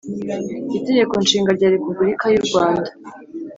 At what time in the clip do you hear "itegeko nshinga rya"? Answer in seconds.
0.77-1.69